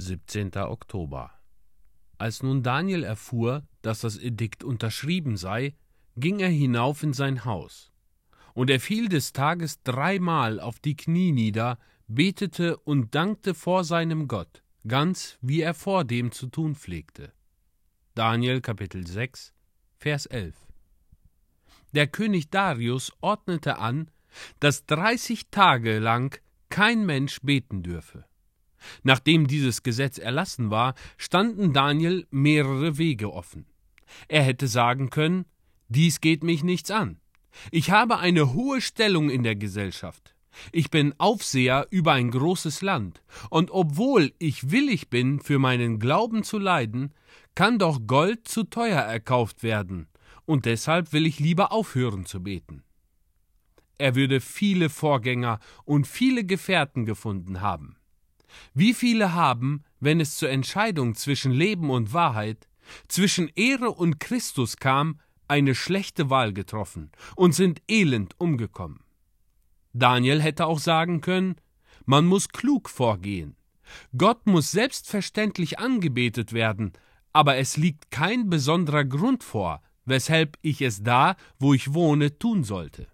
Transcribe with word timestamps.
17. 0.00 0.56
Oktober. 0.56 1.30
Als 2.18 2.42
nun 2.42 2.62
Daniel 2.62 3.04
erfuhr, 3.04 3.62
dass 3.82 4.00
das 4.00 4.18
Edikt 4.18 4.64
unterschrieben 4.64 5.36
sei, 5.36 5.74
ging 6.16 6.40
er 6.40 6.48
hinauf 6.48 7.02
in 7.02 7.12
sein 7.12 7.44
Haus. 7.44 7.92
Und 8.54 8.70
er 8.70 8.80
fiel 8.80 9.08
des 9.08 9.32
Tages 9.32 9.82
dreimal 9.82 10.58
auf 10.58 10.80
die 10.80 10.96
Knie 10.96 11.32
nieder, 11.32 11.78
betete 12.08 12.76
und 12.78 13.14
dankte 13.14 13.54
vor 13.54 13.84
seinem 13.84 14.26
Gott, 14.26 14.62
ganz 14.88 15.38
wie 15.40 15.60
er 15.60 15.74
vordem 15.74 16.32
zu 16.32 16.48
tun 16.48 16.74
pflegte. 16.74 17.32
Daniel 18.14 18.60
Kapitel 18.60 19.06
6, 19.06 19.52
Vers 19.96 20.26
11. 20.26 20.56
Der 21.92 22.06
König 22.06 22.50
Darius 22.50 23.12
ordnete 23.20 23.78
an, 23.78 24.10
dass 24.58 24.86
dreißig 24.86 25.48
Tage 25.50 25.98
lang 25.98 26.38
kein 26.68 27.04
Mensch 27.04 27.40
beten 27.42 27.82
dürfe. 27.82 28.24
Nachdem 29.02 29.46
dieses 29.46 29.82
Gesetz 29.82 30.18
erlassen 30.18 30.70
war, 30.70 30.94
standen 31.16 31.72
Daniel 31.72 32.26
mehrere 32.30 32.98
Wege 32.98 33.32
offen. 33.32 33.66
Er 34.28 34.42
hätte 34.42 34.66
sagen 34.68 35.10
können, 35.10 35.44
dies 35.88 36.20
geht 36.20 36.44
mich 36.44 36.62
nichts 36.62 36.90
an. 36.90 37.20
Ich 37.70 37.90
habe 37.90 38.18
eine 38.18 38.52
hohe 38.54 38.80
Stellung 38.80 39.30
in 39.30 39.42
der 39.42 39.56
Gesellschaft. 39.56 40.34
Ich 40.72 40.90
bin 40.90 41.14
Aufseher 41.18 41.86
über 41.90 42.12
ein 42.12 42.30
großes 42.30 42.82
Land, 42.82 43.22
und 43.50 43.70
obwohl 43.70 44.32
ich 44.38 44.70
willig 44.70 45.08
bin, 45.08 45.40
für 45.40 45.58
meinen 45.58 45.98
Glauben 45.98 46.42
zu 46.42 46.58
leiden, 46.58 47.12
kann 47.54 47.78
doch 47.78 48.00
Gold 48.06 48.48
zu 48.48 48.64
teuer 48.64 49.00
erkauft 49.00 49.62
werden, 49.62 50.08
und 50.46 50.64
deshalb 50.64 51.12
will 51.12 51.26
ich 51.26 51.38
lieber 51.38 51.72
aufhören 51.72 52.26
zu 52.26 52.42
beten. 52.42 52.82
Er 53.98 54.14
würde 54.14 54.40
viele 54.40 54.88
Vorgänger 54.88 55.60
und 55.84 56.06
viele 56.06 56.44
Gefährten 56.44 57.04
gefunden 57.04 57.60
haben. 57.60 57.96
Wie 58.74 58.94
viele 58.94 59.34
haben, 59.34 59.84
wenn 60.00 60.20
es 60.20 60.36
zur 60.36 60.50
Entscheidung 60.50 61.14
zwischen 61.14 61.52
Leben 61.52 61.90
und 61.90 62.12
Wahrheit, 62.12 62.68
zwischen 63.08 63.48
Ehre 63.54 63.90
und 63.90 64.20
Christus 64.20 64.76
kam, 64.76 65.20
eine 65.48 65.74
schlechte 65.74 66.30
Wahl 66.30 66.52
getroffen 66.52 67.10
und 67.36 67.54
sind 67.54 67.82
elend 67.88 68.34
umgekommen. 68.38 69.00
Daniel 69.92 70.40
hätte 70.40 70.66
auch 70.66 70.78
sagen 70.78 71.20
können, 71.20 71.56
man 72.06 72.26
muss 72.26 72.48
klug 72.48 72.88
vorgehen. 72.88 73.56
Gott 74.16 74.46
muss 74.46 74.70
selbstverständlich 74.70 75.80
angebetet 75.80 76.52
werden, 76.52 76.92
aber 77.32 77.56
es 77.56 77.76
liegt 77.76 78.10
kein 78.10 78.48
besonderer 78.48 79.04
Grund 79.04 79.42
vor, 79.42 79.82
weshalb 80.04 80.56
ich 80.62 80.80
es 80.82 81.02
da, 81.02 81.36
wo 81.58 81.74
ich 81.74 81.94
wohne, 81.94 82.38
tun 82.38 82.62
sollte. 82.62 83.08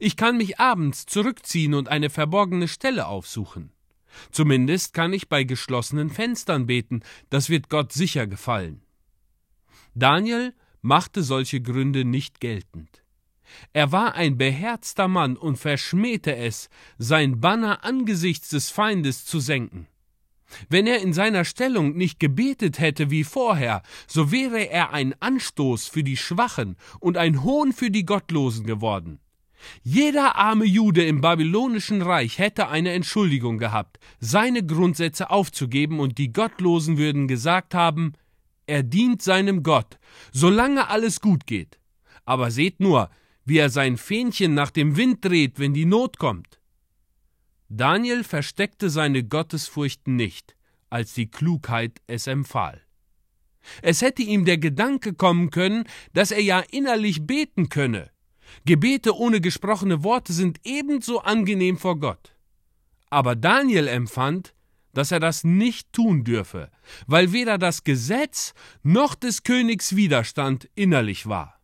Ich 0.00 0.16
kann 0.16 0.38
mich 0.38 0.58
abends 0.58 1.04
zurückziehen 1.04 1.74
und 1.74 1.88
eine 1.88 2.08
verborgene 2.08 2.68
Stelle 2.68 3.06
aufsuchen. 3.06 3.73
Zumindest 4.30 4.94
kann 4.94 5.12
ich 5.12 5.28
bei 5.28 5.44
geschlossenen 5.44 6.10
Fenstern 6.10 6.66
beten, 6.66 7.02
das 7.30 7.48
wird 7.48 7.68
Gott 7.68 7.92
sicher 7.92 8.26
gefallen. 8.26 8.82
Daniel 9.94 10.54
machte 10.82 11.22
solche 11.22 11.60
Gründe 11.60 12.04
nicht 12.04 12.40
geltend. 12.40 13.04
Er 13.72 13.92
war 13.92 14.14
ein 14.14 14.36
beherzter 14.36 15.08
Mann 15.08 15.36
und 15.36 15.56
verschmähte 15.56 16.34
es, 16.34 16.68
sein 16.98 17.40
Banner 17.40 17.84
angesichts 17.84 18.48
des 18.48 18.70
Feindes 18.70 19.24
zu 19.24 19.40
senken. 19.40 19.86
Wenn 20.68 20.86
er 20.86 21.00
in 21.00 21.12
seiner 21.12 21.44
Stellung 21.44 21.96
nicht 21.96 22.20
gebetet 22.20 22.78
hätte 22.78 23.10
wie 23.10 23.24
vorher, 23.24 23.82
so 24.06 24.30
wäre 24.30 24.68
er 24.68 24.92
ein 24.92 25.14
Anstoß 25.20 25.88
für 25.88 26.04
die 26.04 26.16
Schwachen 26.16 26.76
und 27.00 27.16
ein 27.16 27.42
Hohn 27.42 27.72
für 27.72 27.90
die 27.90 28.04
Gottlosen 28.04 28.66
geworden. 28.66 29.20
Jeder 29.82 30.36
arme 30.36 30.64
Jude 30.64 31.04
im 31.04 31.20
babylonischen 31.20 32.02
Reich 32.02 32.38
hätte 32.38 32.68
eine 32.68 32.92
Entschuldigung 32.92 33.58
gehabt, 33.58 33.98
seine 34.20 34.64
Grundsätze 34.64 35.30
aufzugeben, 35.30 36.00
und 36.00 36.18
die 36.18 36.32
Gottlosen 36.32 36.98
würden 36.98 37.28
gesagt 37.28 37.74
haben, 37.74 38.12
er 38.66 38.82
dient 38.82 39.22
seinem 39.22 39.62
Gott, 39.62 39.98
solange 40.32 40.88
alles 40.88 41.20
gut 41.20 41.46
geht. 41.46 41.78
Aber 42.24 42.50
seht 42.50 42.80
nur, 42.80 43.10
wie 43.44 43.58
er 43.58 43.70
sein 43.70 43.96
Fähnchen 43.96 44.54
nach 44.54 44.70
dem 44.70 44.96
Wind 44.96 45.24
dreht, 45.24 45.58
wenn 45.58 45.74
die 45.74 45.84
Not 45.84 46.18
kommt. 46.18 46.60
Daniel 47.68 48.24
versteckte 48.24 48.88
seine 48.88 49.24
Gottesfurcht 49.24 50.08
nicht, 50.08 50.56
als 50.90 51.14
die 51.14 51.30
Klugheit 51.30 52.00
es 52.06 52.26
empfahl. 52.26 52.80
Es 53.82 54.02
hätte 54.02 54.22
ihm 54.22 54.44
der 54.44 54.58
Gedanke 54.58 55.14
kommen 55.14 55.50
können, 55.50 55.84
dass 56.12 56.30
er 56.30 56.42
ja 56.42 56.60
innerlich 56.70 57.26
beten 57.26 57.68
könne, 57.68 58.10
Gebete 58.64 59.16
ohne 59.16 59.40
gesprochene 59.40 60.02
Worte 60.04 60.32
sind 60.32 60.58
ebenso 60.64 61.20
angenehm 61.20 61.78
vor 61.78 61.98
Gott. 61.98 62.34
Aber 63.10 63.36
Daniel 63.36 63.88
empfand, 63.88 64.54
dass 64.92 65.10
er 65.10 65.20
das 65.20 65.44
nicht 65.44 65.92
tun 65.92 66.24
dürfe, 66.24 66.70
weil 67.06 67.32
weder 67.32 67.58
das 67.58 67.84
Gesetz 67.84 68.54
noch 68.82 69.14
des 69.14 69.42
Königs 69.42 69.96
Widerstand 69.96 70.68
innerlich 70.74 71.26
war. 71.26 71.60